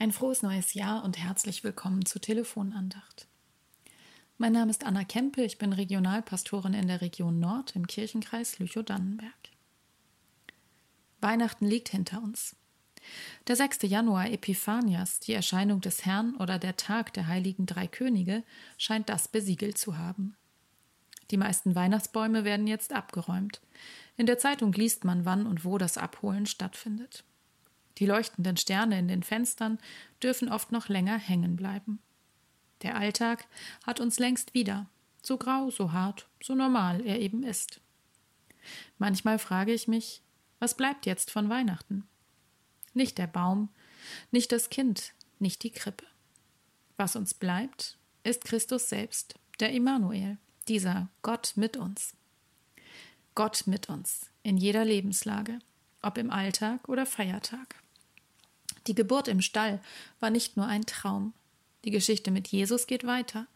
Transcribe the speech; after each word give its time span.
Ein 0.00 0.12
frohes 0.12 0.42
neues 0.42 0.74
Jahr 0.74 1.02
und 1.02 1.18
herzlich 1.18 1.64
willkommen 1.64 2.06
zur 2.06 2.20
Telefonandacht. 2.20 3.26
Mein 4.36 4.52
Name 4.52 4.70
ist 4.70 4.84
Anna 4.84 5.02
Kempe, 5.02 5.42
ich 5.42 5.58
bin 5.58 5.72
Regionalpastorin 5.72 6.72
in 6.72 6.86
der 6.86 7.00
Region 7.00 7.40
Nord 7.40 7.74
im 7.74 7.88
Kirchenkreis 7.88 8.60
Lüchow-Dannenberg. 8.60 9.32
Weihnachten 11.20 11.66
liegt 11.66 11.88
hinter 11.88 12.22
uns. 12.22 12.54
Der 13.48 13.56
6. 13.56 13.80
Januar 13.82 14.30
Epiphanias, 14.30 15.18
die 15.18 15.32
Erscheinung 15.32 15.80
des 15.80 16.06
Herrn 16.06 16.36
oder 16.36 16.60
der 16.60 16.76
Tag 16.76 17.12
der 17.14 17.26
heiligen 17.26 17.66
drei 17.66 17.88
Könige, 17.88 18.44
scheint 18.76 19.08
das 19.08 19.26
besiegelt 19.26 19.78
zu 19.78 19.98
haben. 19.98 20.36
Die 21.32 21.36
meisten 21.36 21.74
Weihnachtsbäume 21.74 22.44
werden 22.44 22.68
jetzt 22.68 22.92
abgeräumt. 22.92 23.60
In 24.16 24.26
der 24.26 24.38
Zeitung 24.38 24.72
liest 24.72 25.02
man, 25.02 25.24
wann 25.24 25.44
und 25.44 25.64
wo 25.64 25.76
das 25.76 25.98
Abholen 25.98 26.46
stattfindet. 26.46 27.24
Die 27.98 28.06
leuchtenden 28.06 28.56
Sterne 28.56 28.98
in 28.98 29.08
den 29.08 29.22
Fenstern 29.22 29.78
dürfen 30.22 30.48
oft 30.48 30.72
noch 30.72 30.88
länger 30.88 31.18
hängen 31.18 31.56
bleiben. 31.56 31.98
Der 32.82 32.96
Alltag 32.96 33.46
hat 33.84 33.98
uns 33.98 34.18
längst 34.18 34.54
wieder, 34.54 34.86
so 35.22 35.36
grau, 35.36 35.70
so 35.70 35.92
hart, 35.92 36.28
so 36.40 36.54
normal 36.54 37.04
er 37.04 37.18
eben 37.20 37.42
ist. 37.42 37.80
Manchmal 38.98 39.38
frage 39.38 39.72
ich 39.72 39.88
mich, 39.88 40.22
was 40.60 40.76
bleibt 40.76 41.06
jetzt 41.06 41.30
von 41.30 41.48
Weihnachten? 41.48 42.06
Nicht 42.94 43.18
der 43.18 43.26
Baum, 43.26 43.68
nicht 44.30 44.52
das 44.52 44.70
Kind, 44.70 45.12
nicht 45.38 45.62
die 45.62 45.70
Krippe. 45.70 46.04
Was 46.96 47.16
uns 47.16 47.34
bleibt, 47.34 47.96
ist 48.22 48.44
Christus 48.44 48.88
selbst, 48.88 49.34
der 49.60 49.72
Immanuel, 49.72 50.38
dieser 50.68 51.08
Gott 51.22 51.52
mit 51.56 51.76
uns. 51.76 52.14
Gott 53.34 53.64
mit 53.66 53.88
uns 53.88 54.30
in 54.42 54.56
jeder 54.56 54.84
Lebenslage, 54.84 55.58
ob 56.02 56.18
im 56.18 56.30
Alltag 56.30 56.88
oder 56.88 57.06
Feiertag. 57.06 57.76
Die 58.88 58.94
Geburt 58.94 59.28
im 59.28 59.42
Stall 59.42 59.80
war 60.18 60.30
nicht 60.30 60.56
nur 60.56 60.66
ein 60.66 60.86
Traum. 60.86 61.34
Die 61.84 61.90
Geschichte 61.90 62.30
mit 62.30 62.48
Jesus 62.48 62.86
geht 62.86 63.06
weiter, 63.06 63.46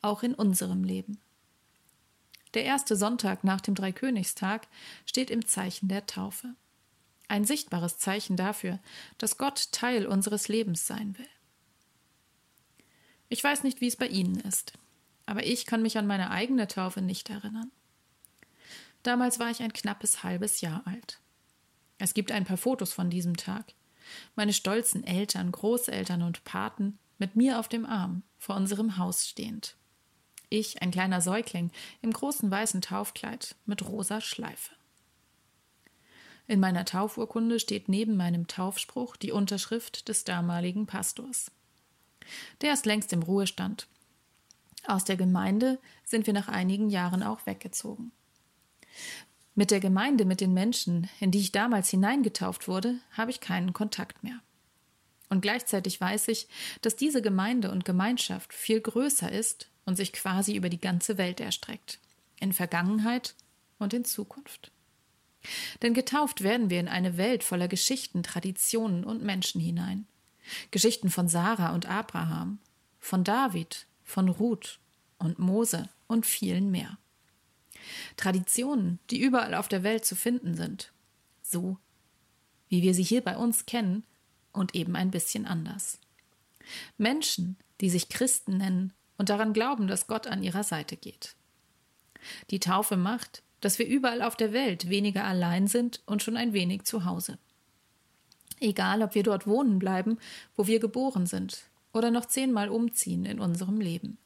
auch 0.00 0.22
in 0.22 0.34
unserem 0.34 0.82
Leben. 0.82 1.20
Der 2.54 2.64
erste 2.64 2.96
Sonntag 2.96 3.44
nach 3.44 3.60
dem 3.60 3.74
Dreikönigstag 3.74 4.66
steht 5.04 5.30
im 5.30 5.44
Zeichen 5.44 5.88
der 5.88 6.06
Taufe. 6.06 6.54
Ein 7.28 7.44
sichtbares 7.44 7.98
Zeichen 7.98 8.36
dafür, 8.36 8.78
dass 9.18 9.36
Gott 9.36 9.70
Teil 9.72 10.06
unseres 10.06 10.48
Lebens 10.48 10.86
sein 10.86 11.18
will. 11.18 11.28
Ich 13.28 13.44
weiß 13.44 13.64
nicht, 13.64 13.82
wie 13.82 13.88
es 13.88 13.96
bei 13.96 14.06
Ihnen 14.06 14.40
ist, 14.40 14.72
aber 15.26 15.44
ich 15.44 15.66
kann 15.66 15.82
mich 15.82 15.98
an 15.98 16.06
meine 16.06 16.30
eigene 16.30 16.66
Taufe 16.66 17.02
nicht 17.02 17.28
erinnern. 17.28 17.70
Damals 19.02 19.38
war 19.38 19.50
ich 19.50 19.62
ein 19.62 19.74
knappes 19.74 20.22
halbes 20.22 20.62
Jahr 20.62 20.86
alt. 20.86 21.20
Es 21.98 22.14
gibt 22.14 22.32
ein 22.32 22.46
paar 22.46 22.56
Fotos 22.56 22.94
von 22.94 23.10
diesem 23.10 23.36
Tag 23.36 23.74
meine 24.34 24.52
stolzen 24.52 25.04
Eltern, 25.04 25.52
Großeltern 25.52 26.22
und 26.22 26.44
Paten 26.44 26.98
mit 27.18 27.36
mir 27.36 27.58
auf 27.58 27.68
dem 27.68 27.84
Arm 27.84 28.22
vor 28.38 28.56
unserem 28.56 28.96
Haus 28.96 29.26
stehend. 29.26 29.76
Ich, 30.50 30.80
ein 30.80 30.90
kleiner 30.90 31.20
Säugling, 31.20 31.70
im 32.00 32.12
großen 32.12 32.50
weißen 32.50 32.80
Taufkleid 32.80 33.54
mit 33.66 33.86
rosa 33.86 34.20
Schleife. 34.20 34.74
In 36.46 36.60
meiner 36.60 36.86
Taufurkunde 36.86 37.60
steht 37.60 37.88
neben 37.90 38.16
meinem 38.16 38.46
Taufspruch 38.46 39.16
die 39.16 39.32
Unterschrift 39.32 40.08
des 40.08 40.24
damaligen 40.24 40.86
Pastors. 40.86 41.50
Der 42.62 42.72
ist 42.72 42.86
längst 42.86 43.12
im 43.12 43.22
Ruhestand. 43.22 43.86
Aus 44.86 45.04
der 45.04 45.16
Gemeinde 45.16 45.78
sind 46.04 46.26
wir 46.26 46.32
nach 46.32 46.48
einigen 46.48 46.88
Jahren 46.88 47.22
auch 47.22 47.44
weggezogen. 47.44 48.12
Mit 49.58 49.72
der 49.72 49.80
Gemeinde, 49.80 50.24
mit 50.24 50.40
den 50.40 50.54
Menschen, 50.54 51.10
in 51.18 51.32
die 51.32 51.40
ich 51.40 51.50
damals 51.50 51.90
hineingetauft 51.90 52.68
wurde, 52.68 53.00
habe 53.10 53.32
ich 53.32 53.40
keinen 53.40 53.72
Kontakt 53.72 54.22
mehr. 54.22 54.38
Und 55.30 55.40
gleichzeitig 55.40 56.00
weiß 56.00 56.28
ich, 56.28 56.46
dass 56.80 56.94
diese 56.94 57.22
Gemeinde 57.22 57.72
und 57.72 57.84
Gemeinschaft 57.84 58.54
viel 58.54 58.80
größer 58.80 59.32
ist 59.32 59.68
und 59.84 59.96
sich 59.96 60.12
quasi 60.12 60.54
über 60.54 60.68
die 60.68 60.80
ganze 60.80 61.18
Welt 61.18 61.40
erstreckt. 61.40 61.98
In 62.38 62.52
Vergangenheit 62.52 63.34
und 63.80 63.92
in 63.92 64.04
Zukunft. 64.04 64.70
Denn 65.82 65.92
getauft 65.92 66.44
werden 66.44 66.70
wir 66.70 66.78
in 66.78 66.86
eine 66.86 67.16
Welt 67.16 67.42
voller 67.42 67.66
Geschichten, 67.66 68.22
Traditionen 68.22 69.02
und 69.02 69.24
Menschen 69.24 69.60
hinein. 69.60 70.06
Geschichten 70.70 71.10
von 71.10 71.26
Sarah 71.26 71.74
und 71.74 71.84
Abraham, 71.86 72.60
von 73.00 73.24
David, 73.24 73.88
von 74.04 74.28
Ruth 74.28 74.78
und 75.18 75.40
Mose 75.40 75.88
und 76.06 76.26
vielen 76.26 76.70
mehr. 76.70 76.96
Traditionen, 78.16 78.98
die 79.10 79.20
überall 79.20 79.54
auf 79.54 79.68
der 79.68 79.82
Welt 79.82 80.04
zu 80.04 80.16
finden 80.16 80.54
sind. 80.54 80.92
So, 81.42 81.78
wie 82.68 82.82
wir 82.82 82.94
sie 82.94 83.02
hier 83.02 83.22
bei 83.22 83.36
uns 83.36 83.66
kennen 83.66 84.04
und 84.52 84.74
eben 84.74 84.96
ein 84.96 85.10
bisschen 85.10 85.46
anders. 85.46 85.98
Menschen, 86.96 87.56
die 87.80 87.90
sich 87.90 88.08
Christen 88.08 88.58
nennen 88.58 88.92
und 89.16 89.30
daran 89.30 89.52
glauben, 89.52 89.88
dass 89.88 90.06
Gott 90.06 90.26
an 90.26 90.42
ihrer 90.42 90.64
Seite 90.64 90.96
geht. 90.96 91.34
Die 92.50 92.60
Taufe 92.60 92.96
macht, 92.96 93.42
dass 93.60 93.78
wir 93.78 93.86
überall 93.86 94.22
auf 94.22 94.36
der 94.36 94.52
Welt 94.52 94.88
weniger 94.88 95.24
allein 95.24 95.66
sind 95.66 96.02
und 96.06 96.22
schon 96.22 96.36
ein 96.36 96.52
wenig 96.52 96.84
zu 96.84 97.04
Hause. 97.04 97.38
Egal, 98.60 99.02
ob 99.02 99.14
wir 99.14 99.22
dort 99.22 99.46
wohnen 99.46 99.78
bleiben, 99.78 100.18
wo 100.56 100.66
wir 100.66 100.80
geboren 100.80 101.26
sind, 101.26 101.68
oder 101.92 102.10
noch 102.10 102.26
zehnmal 102.26 102.68
umziehen 102.68 103.24
in 103.24 103.40
unserem 103.40 103.80
Leben. 103.80 104.18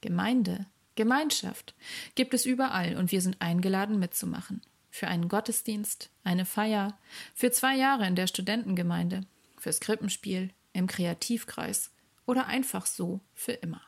Gemeinde 0.00 0.66
Gemeinschaft 0.94 1.74
gibt 2.14 2.34
es 2.34 2.46
überall 2.46 2.96
und 2.96 3.10
wir 3.12 3.20
sind 3.20 3.40
eingeladen 3.40 3.98
mitzumachen. 3.98 4.62
Für 4.90 5.08
einen 5.08 5.28
Gottesdienst, 5.28 6.10
eine 6.22 6.44
Feier, 6.44 6.98
für 7.34 7.50
zwei 7.50 7.76
Jahre 7.76 8.06
in 8.06 8.14
der 8.14 8.28
Studentengemeinde, 8.28 9.22
fürs 9.58 9.80
Krippenspiel, 9.80 10.50
im 10.72 10.86
Kreativkreis 10.86 11.90
oder 12.26 12.46
einfach 12.46 12.86
so 12.86 13.20
für 13.34 13.52
immer. 13.52 13.80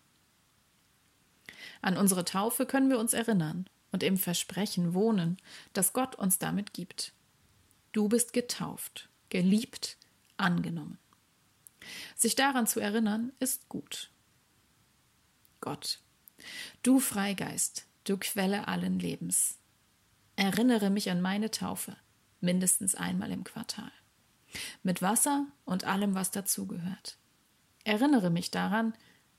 An 1.83 1.97
unsere 1.97 2.25
Taufe 2.25 2.67
können 2.67 2.91
wir 2.91 2.99
uns 2.99 3.13
erinnern 3.13 3.69
und 3.93 4.03
im 4.03 4.17
Versprechen 4.17 4.95
wohnen, 4.95 5.37
das 5.73 5.93
Gott 5.93 6.17
uns 6.17 6.39
damit 6.39 6.73
gibt. 6.73 7.13
Du 7.93 8.09
bist 8.09 8.33
getauft, 8.33 9.09
geliebt, 9.29 9.97
angenommen. 10.37 10.99
Sich 12.17 12.35
daran 12.35 12.67
zu 12.67 12.81
erinnern, 12.81 13.33
ist 13.39 13.69
gut. 13.69 14.11
Gott 15.61 16.01
Du 16.83 17.01
Freigeist, 17.01 17.87
du 18.05 18.17
Quelle 18.19 18.69
allen 18.69 18.99
Lebens, 18.99 19.59
erinnere 20.37 20.91
mich 20.91 21.11
an 21.11 21.21
meine 21.21 21.51
Taufe, 21.51 21.97
mindestens 22.41 22.95
einmal 22.95 23.33
im 23.33 23.45
Quartal. 23.45 23.91
Mit 24.83 25.03
Wasser 25.03 25.47
und 25.65 25.85
allem, 25.85 26.15
was 26.15 26.31
dazugehört. 26.31 27.19
Erinnere 27.85 28.31
mich 28.31 28.51
daran, 28.51 28.95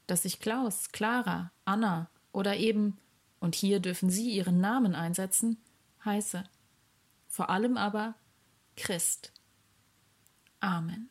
dass 0.08 0.26
ich 0.26 0.40
Klaus, 0.40 0.92
Clara, 0.92 1.52
Anna 1.66 2.10
oder 2.32 2.58
eben, 2.58 2.98
und 3.40 3.56
hier 3.56 3.80
dürfen 3.80 4.10
Sie 4.10 4.32
Ihren 4.32 4.60
Namen 4.60 4.96
einsetzen, 4.96 5.58
heiße. 6.04 6.44
Vor 7.28 7.50
allem 7.50 7.78
aber 7.78 8.16
Christ. 8.76 9.32
Amen. 10.60 11.10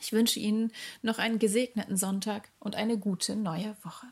Ich 0.00 0.12
wünsche 0.12 0.40
Ihnen 0.40 0.72
noch 1.00 1.18
einen 1.18 1.38
gesegneten 1.38 1.96
Sonntag 1.96 2.50
und 2.58 2.74
eine 2.74 2.98
gute 2.98 3.36
neue 3.36 3.76
Woche. 3.82 4.06